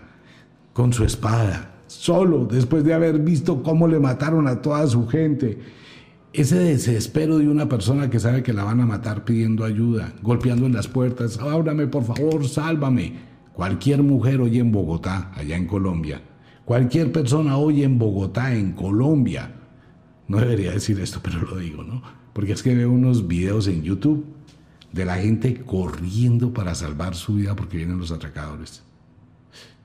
[0.73, 5.59] con su espada, solo después de haber visto cómo le mataron a toda su gente,
[6.33, 10.67] ese desespero de una persona que sabe que la van a matar pidiendo ayuda, golpeando
[10.67, 13.32] en las puertas, ábrame por favor, sálvame.
[13.53, 16.21] Cualquier mujer hoy en Bogotá, allá en Colombia,
[16.65, 19.53] cualquier persona hoy en Bogotá, en Colombia,
[20.27, 22.01] no debería decir esto, pero lo digo, ¿no?
[22.33, 24.25] Porque es que veo unos videos en YouTube
[24.91, 28.83] de la gente corriendo para salvar su vida porque vienen los atracadores.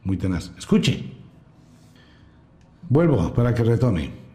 [0.04, 0.52] Muy tenaz.
[0.56, 1.12] Escuche.
[2.88, 4.27] Vuelvo para que retome.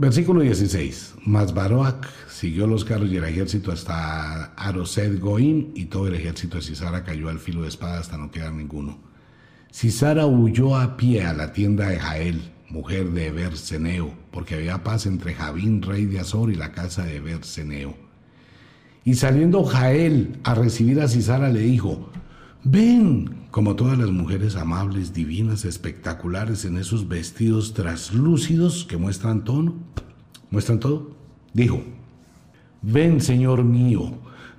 [0.00, 1.16] Versículo 16.
[1.26, 6.56] Mas Baroac siguió los carros y el ejército hasta Aroset Goim y todo el ejército
[6.56, 8.98] de Cisara cayó al filo de espada hasta no quedar ninguno.
[9.70, 15.04] Cisara huyó a pie a la tienda de Jael, mujer de Eber-Seneo, porque había paz
[15.04, 17.94] entre Javín, rey de Azor, y la casa de Eber-Seneo.
[19.04, 22.10] Y saliendo Jael a recibir a Cisara le dijo,
[22.64, 29.74] ven, como todas las mujeres amables, divinas, espectaculares en esos vestidos traslúcidos que muestran tono,
[30.50, 31.10] muestran todo,
[31.52, 31.82] dijo,
[32.82, 34.12] ven Señor mío,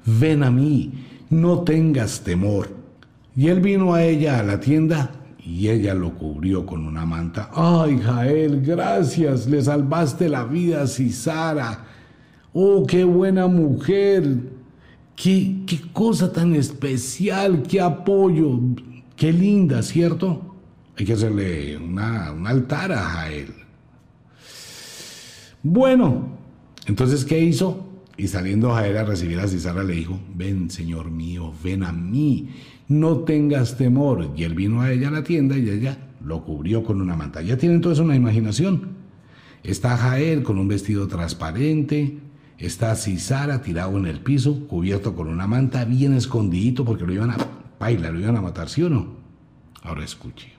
[0.06, 2.70] ven a mí, no tengas temor.
[3.36, 5.12] Y él vino a ella a la tienda
[5.44, 7.50] y ella lo cubrió con una manta.
[7.54, 11.86] Ay, Jael, gracias, le salvaste la vida a Cisara.
[12.54, 14.38] Oh, qué buena mujer.
[15.22, 18.60] Qué, cosa tan especial, qué apoyo,
[19.16, 20.56] qué linda, ¿cierto?
[20.98, 23.54] Hay que hacerle una, un altar a Jael.
[25.62, 26.28] Bueno,
[26.88, 27.88] entonces, ¿qué hizo?
[28.18, 32.50] Y saliendo Jael a recibir a Cisara le dijo, ven, Señor mío, ven a mí,
[32.88, 34.32] no tengas temor.
[34.36, 37.44] Y él vino a ella a la tienda y ella lo cubrió con una manta.
[37.44, 38.98] Ya tienen todos una imaginación.
[39.64, 42.18] Está Jael con un vestido transparente,
[42.62, 47.32] Está Cisara tirado en el piso, cubierto con una manta, bien escondidito porque lo iban
[47.32, 47.38] a
[47.80, 49.08] bailar, lo iban a matar, ¿sí o no?
[49.82, 50.54] Ahora escuche.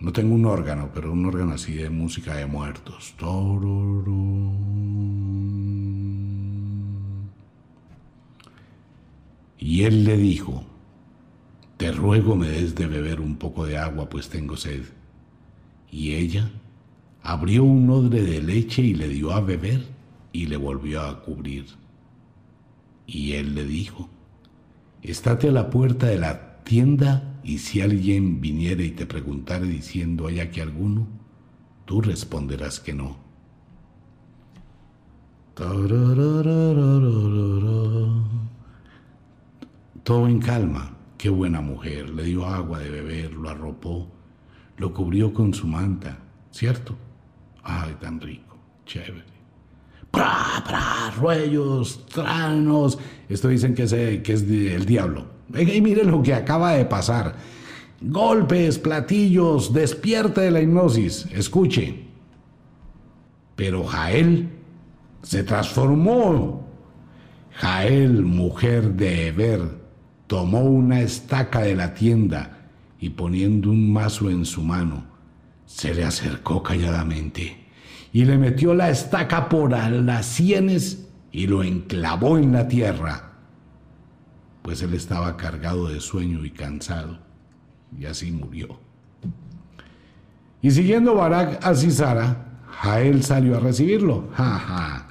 [0.00, 3.14] No tengo un órgano, pero un órgano así de música de muertos.
[9.58, 10.64] Y él le dijo,
[11.76, 14.84] te ruego me des de beber un poco de agua, pues tengo sed.
[15.90, 16.50] Y ella
[17.22, 19.93] abrió un odre de leche y le dio a beber
[20.34, 21.64] y le volvió a cubrir.
[23.06, 24.10] Y él le dijo,
[25.00, 30.26] estate a la puerta de la tienda y si alguien viniera y te preguntare diciendo,
[30.26, 31.06] ¿hay aquí alguno?
[31.84, 33.16] Tú responderás que no.
[40.02, 40.96] Todo en calma.
[41.16, 42.10] Qué buena mujer.
[42.10, 44.10] Le dio agua de beber, lo arropó,
[44.78, 46.18] lo cubrió con su manta.
[46.50, 46.96] ¿Cierto?
[47.62, 48.58] Ay, tan rico.
[48.84, 49.33] Chévere.
[50.14, 51.10] ¡Pra, pra!
[51.18, 52.98] Ruellos, tranos.
[53.28, 55.26] Esto dicen que es, que es el diablo.
[55.54, 57.34] Y mire lo que acaba de pasar.
[58.00, 61.26] Golpes, platillos, despierte de la hipnosis.
[61.32, 62.04] Escuche.
[63.56, 64.50] Pero Jael
[65.22, 66.64] se transformó.
[67.52, 69.62] Jael, mujer de Eber,
[70.26, 72.68] tomó una estaca de la tienda
[73.00, 75.04] y poniendo un mazo en su mano,
[75.66, 77.63] se le acercó calladamente
[78.14, 83.32] y le metió la estaca por las sienes y lo enclavó en la tierra,
[84.62, 87.18] pues él estaba cargado de sueño y cansado,
[87.98, 88.78] y así murió.
[90.62, 94.28] Y siguiendo Barak a Cisara, Jael salió a recibirlo.
[94.36, 95.08] Ja, ja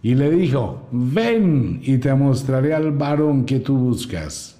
[0.00, 4.58] y le dijo, ven y te mostraré al varón que tú buscas.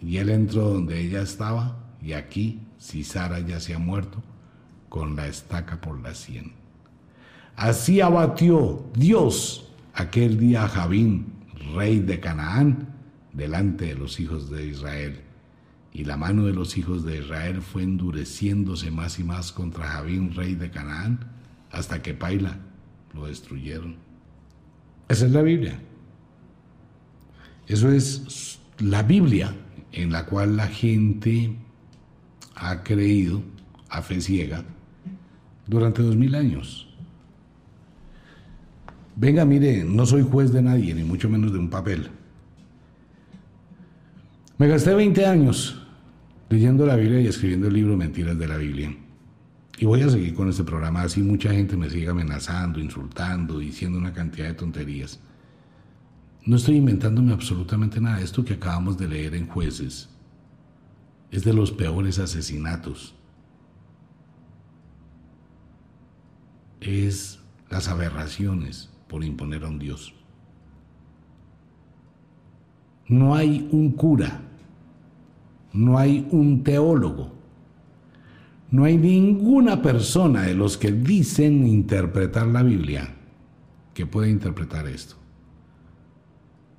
[0.00, 4.22] Y él entró donde ella estaba, y aquí, si Sara ya se ha muerto,
[4.88, 6.61] con la estaca por la sien.
[7.56, 11.32] Así abatió Dios aquel día a Javín,
[11.74, 12.88] rey de Canaán,
[13.32, 15.20] delante de los hijos de Israel.
[15.92, 20.34] Y la mano de los hijos de Israel fue endureciéndose más y más contra Javín,
[20.34, 21.20] rey de Canaán,
[21.70, 22.58] hasta que Paila
[23.14, 23.96] lo destruyeron.
[25.08, 25.78] Esa es la Biblia.
[27.66, 29.54] Eso es la Biblia
[29.92, 31.54] en la cual la gente
[32.54, 33.42] ha creído
[33.88, 34.64] a fe ciega
[35.66, 36.91] durante dos mil años.
[39.16, 42.08] Venga, mire, no soy juez de nadie, ni mucho menos de un papel.
[44.58, 45.82] Me gasté 20 años
[46.48, 48.96] leyendo la Biblia y escribiendo el libro Mentiras de la Biblia.
[49.78, 53.98] Y voy a seguir con este programa, así mucha gente me sigue amenazando, insultando, diciendo
[53.98, 55.18] una cantidad de tonterías.
[56.44, 58.20] No estoy inventándome absolutamente nada.
[58.20, 60.08] Esto que acabamos de leer en jueces
[61.30, 63.14] es de los peores asesinatos.
[66.80, 70.14] Es las aberraciones por imponer a un Dios.
[73.08, 74.40] No hay un cura,
[75.74, 77.30] no hay un teólogo,
[78.70, 83.14] no hay ninguna persona de los que dicen interpretar la Biblia
[83.92, 85.16] que pueda interpretar esto.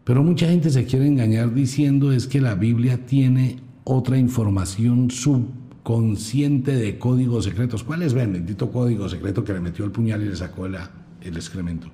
[0.04, 6.76] Pero mucha gente se quiere engañar diciendo es que la Biblia tiene otra información subconsciente
[6.76, 7.84] de códigos secretos.
[7.84, 10.78] ¿Cuál es bendito código secreto que le metió el puñal y le sacó el
[11.22, 11.92] excremento?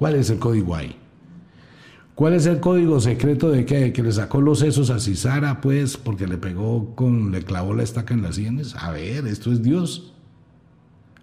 [0.00, 0.96] ¿Cuál es el código ahí?
[2.14, 5.98] ¿Cuál es el código secreto de que, que le sacó los sesos a Cisara, pues,
[5.98, 8.74] porque le pegó con, le clavó la estaca en las sienes?
[8.76, 10.14] A ver, esto es Dios.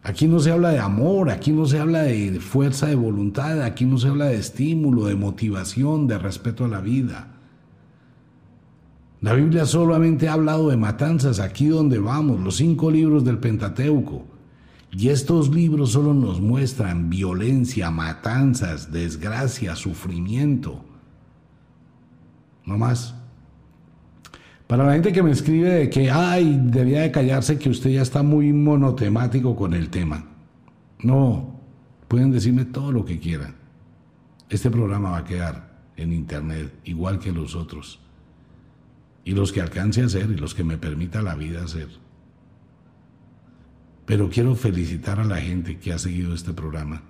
[0.03, 3.83] Aquí no se habla de amor, aquí no se habla de fuerza de voluntad, aquí
[3.83, 7.29] no se habla de estímulo, de motivación, de respeto a la vida.
[9.21, 14.36] La Biblia solamente ha hablado de matanzas, aquí donde vamos, los cinco libros del Pentateuco.
[14.91, 20.83] Y estos libros solo nos muestran violencia, matanzas, desgracia, sufrimiento.
[22.65, 23.15] No más.
[24.67, 28.01] Para la gente que me escribe de que, ay, debía de callarse que usted ya
[28.01, 30.25] está muy monotemático con el tema.
[30.99, 31.59] No,
[32.07, 33.55] pueden decirme todo lo que quieran.
[34.49, 37.99] Este programa va a quedar en internet igual que los otros.
[39.23, 41.87] Y los que alcance a hacer y los que me permita la vida hacer.
[44.07, 47.01] Pero quiero felicitar a la gente que ha seguido este programa.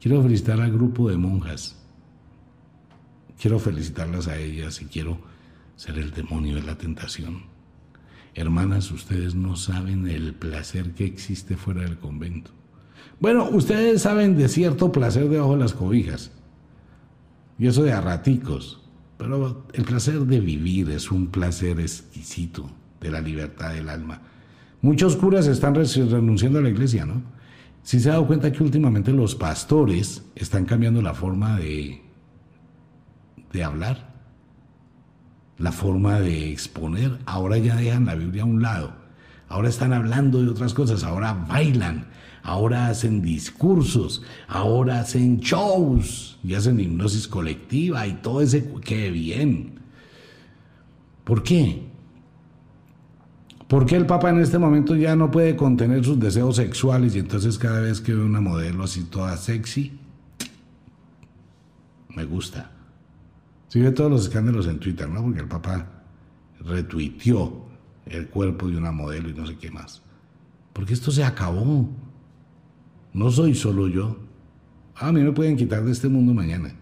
[0.00, 1.76] Quiero felicitar al grupo de monjas.
[3.40, 5.18] Quiero felicitarlas a ellas y quiero
[5.74, 7.42] ser el demonio de la tentación.
[8.36, 12.52] Hermanas, ustedes no saben el placer que existe fuera del convento.
[13.18, 16.30] Bueno, ustedes saben de cierto placer debajo de las cobijas.
[17.58, 18.80] Y eso de a.
[19.18, 22.70] Pero el placer de vivir es un placer exquisito
[23.00, 24.22] de la libertad del alma.
[24.82, 27.22] Muchos curas están renunciando a la iglesia, ¿no?
[27.82, 32.02] Si se ha dado cuenta que últimamente los pastores están cambiando la forma de,
[33.52, 34.12] de hablar.
[35.58, 37.18] la forma de exponer.
[37.24, 38.94] Ahora ya dejan la Biblia a un lado.
[39.48, 41.04] Ahora están hablando de otras cosas.
[41.04, 42.06] Ahora bailan.
[42.42, 44.22] Ahora hacen discursos.
[44.48, 46.38] Ahora hacen shows.
[46.42, 48.68] Y hacen hipnosis colectiva y todo ese...
[48.84, 49.78] ¡Qué bien!
[51.24, 51.91] ¿Por qué?
[53.72, 57.20] ¿Por qué el Papa en este momento ya no puede contener sus deseos sexuales y
[57.20, 59.98] entonces cada vez que ve una modelo así toda sexy,
[62.10, 62.70] me gusta?
[63.68, 65.22] Sigue todos los escándalos en Twitter, ¿no?
[65.22, 65.86] Porque el Papa
[66.60, 67.64] retuiteó
[68.04, 70.02] el cuerpo de una modelo y no sé qué más.
[70.74, 71.88] Porque esto se acabó.
[73.14, 74.18] No soy solo yo.
[74.96, 76.74] Ah, a mí me pueden quitar de este mundo mañana.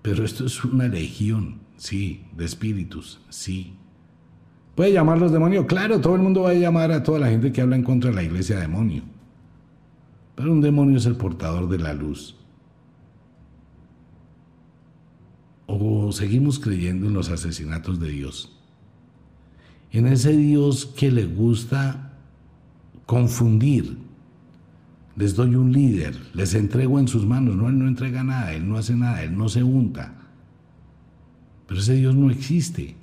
[0.00, 3.74] Pero esto es una legión, sí, de espíritus, sí.
[4.76, 5.66] ¿Puede llamarlos demonios?
[5.66, 8.10] Claro, todo el mundo va a llamar a toda la gente que habla en contra
[8.10, 9.02] de la iglesia demonio.
[10.36, 12.36] Pero un demonio es el portador de la luz.
[15.66, 18.52] o seguimos creyendo en los asesinatos de Dios.
[19.90, 22.12] En ese Dios que le gusta
[23.04, 23.98] confundir.
[25.16, 27.56] Les doy un líder, les entrego en sus manos.
[27.56, 30.14] No, Él no entrega nada, Él no hace nada, Él no se unta.
[31.66, 32.94] Pero ese Dios no existe.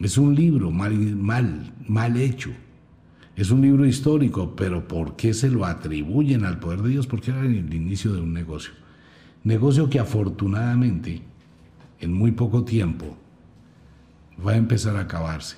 [0.00, 2.50] Es un libro mal, mal, mal hecho.
[3.36, 7.06] Es un libro histórico, pero ¿por qué se lo atribuyen al poder de Dios?
[7.06, 8.72] Porque era el inicio de un negocio.
[9.44, 11.22] Negocio que afortunadamente
[12.00, 13.16] en muy poco tiempo
[14.44, 15.56] va a empezar a acabarse.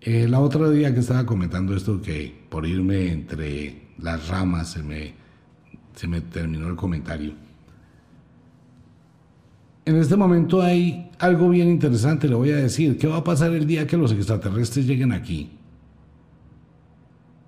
[0.00, 5.14] Eh, otro día que estaba comentando esto, que por irme entre las ramas se me,
[5.94, 7.45] se me terminó el comentario.
[9.86, 12.98] En este momento hay algo bien interesante, le voy a decir.
[12.98, 15.52] ¿Qué va a pasar el día que los extraterrestres lleguen aquí?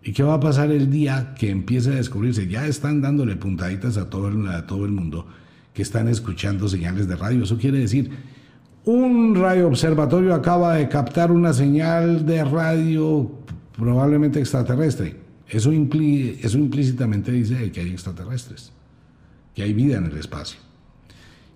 [0.04, 2.46] ¿Y qué va a pasar el día que empiece a descubrirse?
[2.46, 5.26] Ya están dándole puntaditas a todo, a todo el mundo
[5.74, 7.42] que están escuchando señales de radio.
[7.42, 8.08] Eso quiere decir,
[8.84, 13.32] un radio observatorio acaba de captar una señal de radio
[13.76, 15.16] probablemente extraterrestre.
[15.48, 18.70] Eso, eso implícitamente dice que hay extraterrestres,
[19.56, 20.67] que hay vida en el espacio.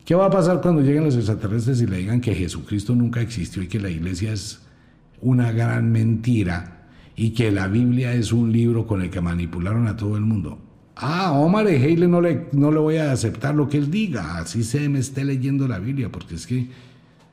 [0.05, 3.62] ¿Qué va a pasar cuando lleguen los extraterrestres y le digan que Jesucristo nunca existió
[3.62, 4.61] y que la iglesia es
[5.20, 9.96] una gran mentira y que la Biblia es un libro con el que manipularon a
[9.96, 10.59] todo el mundo.
[10.96, 14.62] Ah, Omar Heile no le, no le voy a aceptar lo que él diga, así
[14.64, 16.68] se me esté leyendo la Biblia, porque es que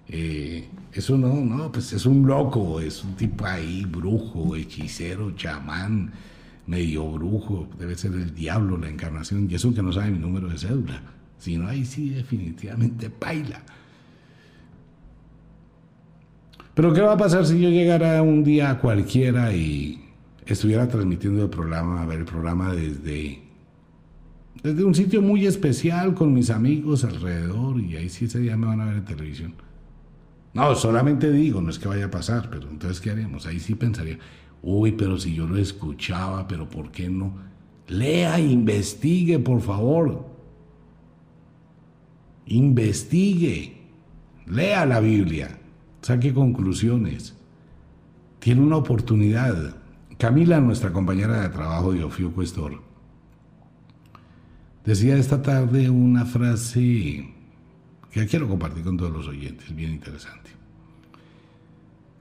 [0.07, 6.11] eh, eso no, no, pues es un loco, es un tipo ahí, brujo, hechicero, chamán,
[6.67, 10.47] medio brujo, debe ser el diablo la encarnación, y eso que no sabe mi número
[10.47, 11.01] de cédula,
[11.39, 13.63] si no, ahí sí definitivamente baila.
[16.73, 20.01] Pero ¿qué va a pasar si yo llegara un día cualquiera y
[20.45, 23.41] estuviera transmitiendo el programa, a ver el programa desde,
[24.63, 28.67] desde un sitio muy especial con mis amigos alrededor y ahí sí ese día me
[28.67, 29.55] van a ver en televisión?
[30.53, 33.45] No, solamente digo, no es que vaya a pasar, pero entonces ¿qué haríamos?
[33.45, 34.17] Ahí sí pensaría,
[34.61, 37.33] uy, pero si yo lo escuchaba, pero ¿por qué no?
[37.87, 40.28] Lea, investigue, por favor.
[42.49, 43.77] Investigue.
[44.47, 45.59] Lea la Biblia
[46.01, 47.35] saque conclusiones.
[48.39, 49.75] Tiene una oportunidad.
[50.17, 52.81] Camila, nuestra compañera de trabajo de Ofio Cuestor,
[54.83, 57.33] decía esta tarde una frase
[58.11, 60.49] que quiero compartir con todos los oyentes, bien interesante.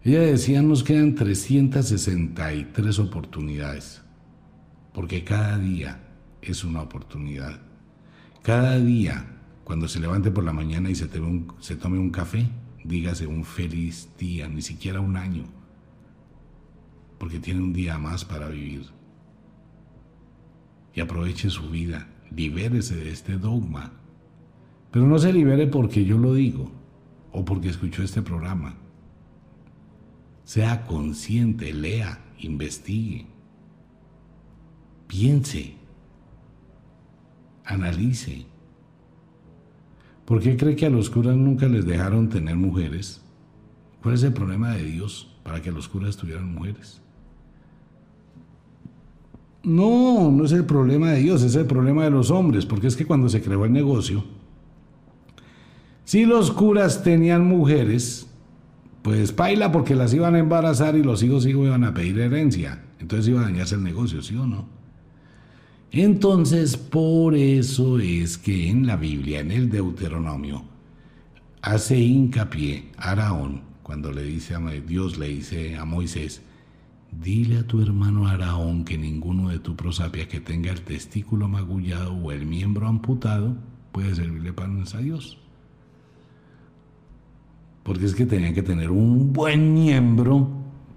[0.05, 4.03] Ella decía, nos quedan 363 oportunidades,
[4.93, 6.01] porque cada día
[6.41, 7.61] es una oportunidad.
[8.43, 9.38] Cada día,
[9.69, 11.11] cuando se levante por la mañana y se,
[11.61, 12.49] se tome un café,
[12.85, 15.45] dígase un feliz día, ni siquiera un año,
[17.19, 18.87] porque tiene un día más para vivir.
[20.95, 23.93] Y aproveche su vida, libérese de este dogma.
[24.91, 26.73] Pero no se libere porque yo lo digo
[27.31, 28.75] o porque escuchó este programa.
[30.45, 33.27] Sea consciente, lea, investigue,
[35.09, 35.75] piense,
[37.67, 38.47] analice.
[40.29, 43.23] ¿Por qué cree que a los curas nunca les dejaron tener mujeres?
[44.03, 47.01] ¿Cuál es el problema de Dios para que los curas tuvieran mujeres?
[49.63, 52.95] No, no es el problema de Dios, es el problema de los hombres, porque es
[52.95, 54.23] que cuando se creó el negocio,
[56.05, 58.27] si los curas tenían mujeres,
[59.01, 63.29] pues paila porque las iban a embarazar y los hijos iban a pedir herencia, entonces
[63.29, 64.78] iba a dañarse el negocio, ¿sí o no?
[65.91, 70.65] Entonces, por eso es que en la Biblia, en el Deuteronomio,
[71.63, 76.43] hace hincapié Araón cuando le dice a Dios le dice a Moisés,
[77.11, 82.13] dile a tu hermano Araón que ninguno de tu prosapia que tenga el testículo magullado
[82.13, 83.57] o el miembro amputado
[83.91, 85.39] puede servirle panes a Dios.
[87.83, 90.51] porque es que tenían que tener un buen miembro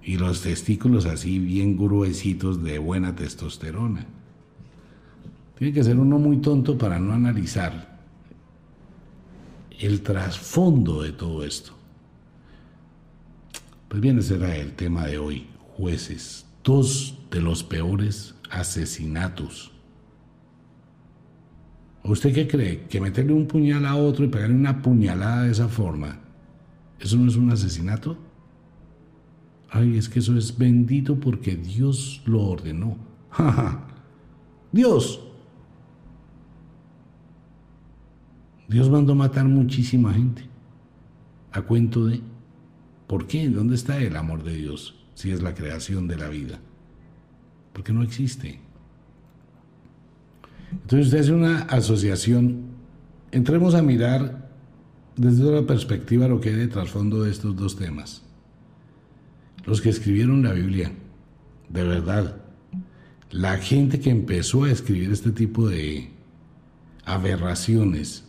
[0.04, 4.06] y los testículos así bien gruesitos de buena testosterona.
[5.62, 8.00] Tiene que ser uno muy tonto para no analizar
[9.80, 11.74] el trasfondo de todo esto.
[13.88, 15.46] Pues bien, ese era el tema de hoy,
[15.78, 19.72] jueces, dos de los peores asesinatos.
[22.06, 22.88] ¿Usted qué cree?
[22.88, 26.22] ¿Que meterle un puñal a otro y pegarle una puñalada de esa forma,
[27.00, 28.18] eso no es un asesinato?
[29.70, 32.98] Ay, es que eso es bendito porque Dios lo ordenó.
[34.72, 35.28] Dios.
[38.72, 40.44] Dios mandó matar muchísima gente.
[41.52, 42.22] A cuento de...
[43.08, 43.50] ¿Por qué?
[43.50, 46.60] ¿Dónde está el amor de Dios si es la creación de la vida?
[47.74, 48.60] Porque no existe.
[50.72, 52.62] Entonces usted hace una asociación.
[53.32, 54.50] Entremos a mirar
[55.18, 58.24] desde otra perspectiva lo que hay de trasfondo de estos dos temas
[59.66, 60.92] los que escribieron la Biblia,
[61.70, 62.38] de verdad,
[63.30, 66.10] la gente que empezó a escribir este tipo de
[67.06, 68.26] aberraciones,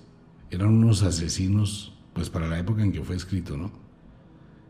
[0.53, 3.73] eran unos asesinos, pues para la época en que fue escrito, ¿no?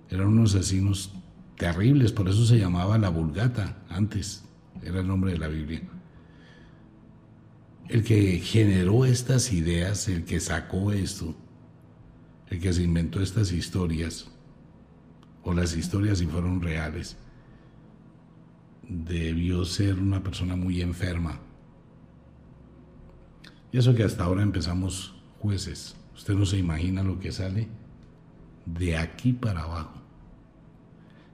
[0.09, 1.13] Eran unos asesinos
[1.57, 4.45] terribles, por eso se llamaba la Vulgata antes,
[4.81, 5.83] era el nombre de la Biblia.
[7.89, 11.35] El que generó estas ideas, el que sacó esto,
[12.49, 14.31] el que se inventó estas historias,
[15.43, 17.17] o las historias si fueron reales,
[18.89, 21.41] debió ser una persona muy enferma.
[23.73, 25.97] Y eso que hasta ahora empezamos jueces.
[26.15, 27.69] Usted no se imagina lo que sale
[28.65, 30.01] de aquí para abajo.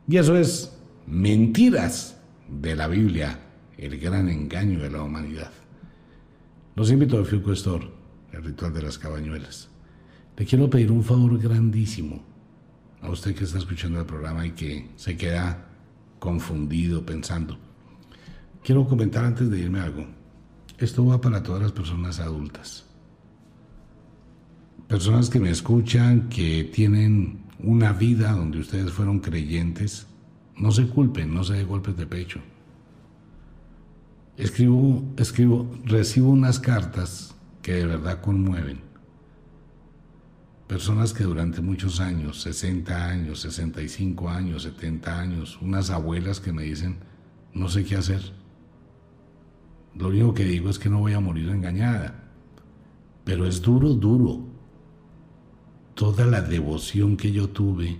[0.09, 0.75] Y eso es
[1.07, 3.39] mentiras de la Biblia,
[3.77, 5.53] el gran engaño de la humanidad.
[6.75, 7.87] Los invito a Fiuco Store,
[8.33, 9.69] el ritual de las cabañuelas.
[10.37, 12.23] Le quiero pedir un favor grandísimo
[13.03, 15.67] a usted que está escuchando el programa y que se queda
[16.19, 17.59] confundido pensando.
[18.65, 20.07] Quiero comentar antes de irme algo.
[20.79, 22.88] Esto va para todas las personas adultas.
[24.89, 30.07] Personas que me escuchan, que tienen una vida donde ustedes fueron creyentes,
[30.57, 32.41] no se culpen, no se dé golpes de pecho.
[34.37, 38.89] Escribo, escribo, recibo unas cartas que de verdad conmueven
[40.69, 46.63] personas que durante muchos años, 60 años, 65 años, 70 años, unas abuelas que me
[46.63, 46.99] dicen,
[47.55, 48.21] no sé qué hacer.
[49.97, 52.23] Lo único que digo es que no voy a morir engañada.
[53.25, 54.47] Pero es duro, duro.
[55.99, 57.97] Toda la devoción que yo tuve,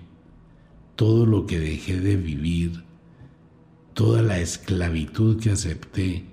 [0.95, 2.85] todo lo que dejé de vivir,
[3.93, 6.25] toda la esclavitud que acepté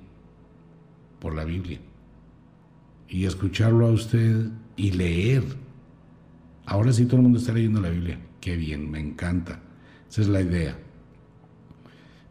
[1.19, 1.79] por la Biblia.
[3.09, 5.43] Y escucharlo a usted y leer
[6.67, 8.19] Ahora sí todo el mundo está leyendo la Biblia.
[8.41, 9.59] Qué bien, me encanta.
[10.09, 10.77] Esa es la idea.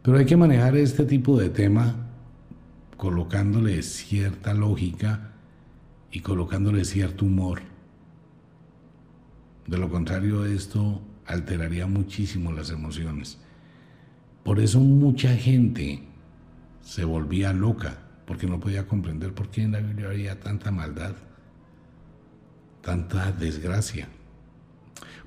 [0.02, 1.96] Pero hay que manejar este tipo de tema
[2.96, 5.32] colocándole cierta lógica
[6.12, 7.73] y colocándole cierto humor.
[9.66, 13.38] De lo contrario, esto alteraría muchísimo las emociones.
[14.42, 16.02] Por eso mucha gente
[16.82, 21.14] se volvía loca, porque no podía comprender por qué en la Biblia había tanta maldad,
[22.82, 24.08] tanta desgracia.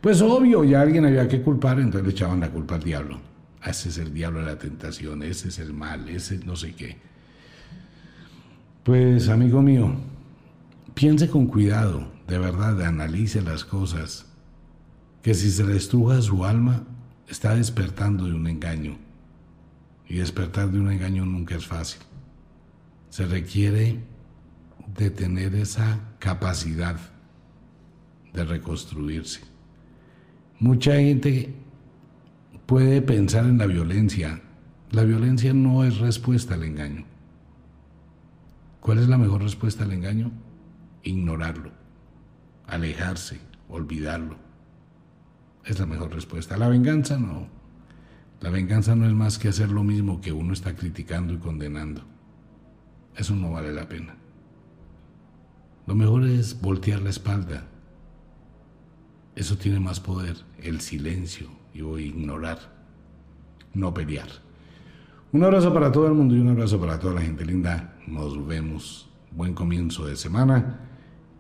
[0.01, 3.19] Pues obvio, ya alguien había que culpar, entonces le echaban la culpa al diablo.
[3.65, 6.97] Ese es el diablo de la tentación, ese es el mal, ese no sé qué.
[8.83, 9.95] Pues amigo mío,
[10.93, 14.26] piense con cuidado, de verdad, analice las cosas,
[15.27, 16.83] que si se le estruja su alma,
[17.27, 18.95] está despertando de un engaño.
[20.07, 21.99] Y despertar de un engaño nunca es fácil.
[23.09, 23.99] Se requiere
[24.95, 26.97] de tener esa capacidad
[28.31, 29.41] de reconstruirse.
[30.61, 31.53] Mucha gente
[32.65, 34.41] puede pensar en la violencia.
[34.91, 37.03] La violencia no es respuesta al engaño.
[38.79, 40.31] ¿Cuál es la mejor respuesta al engaño?
[41.03, 41.73] Ignorarlo,
[42.65, 44.46] alejarse, olvidarlo.
[45.67, 46.57] Es la mejor respuesta.
[46.57, 47.47] La venganza no.
[48.41, 52.03] La venganza no es más que hacer lo mismo que uno está criticando y condenando.
[53.15, 54.15] Eso no vale la pena.
[55.85, 57.65] Lo mejor es voltear la espalda,
[59.37, 62.57] eso tiene más poder, el silencio y ignorar,
[63.73, 64.27] no pelear.
[65.31, 67.99] Un abrazo para todo el mundo y un abrazo para toda la gente linda.
[68.07, 69.09] Nos vemos.
[69.29, 70.79] Buen comienzo de semana.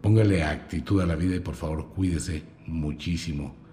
[0.01, 3.66] Póngale actitud a la vida y por favor cuídese muchísimo.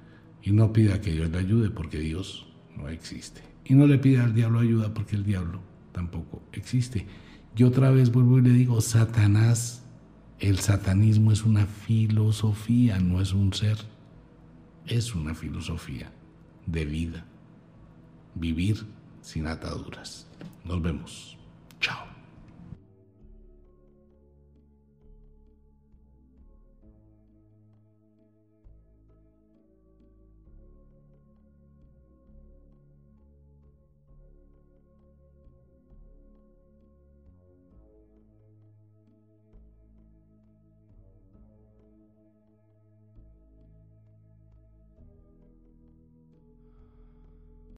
[0.45, 3.40] Y no pida que Dios le ayude porque Dios no existe.
[3.64, 5.61] Y no le pida al diablo ayuda porque el diablo
[5.92, 7.07] tampoco existe.
[7.57, 9.84] Y otra vez vuelvo y le digo, Satanás,
[10.38, 13.78] el satanismo es una filosofía, no es un ser
[14.86, 16.12] es una filosofía
[16.66, 17.24] de vida.
[18.34, 18.86] Vivir
[19.22, 20.26] sin ataduras.
[20.64, 21.38] Nos vemos.
[21.80, 22.13] Chao.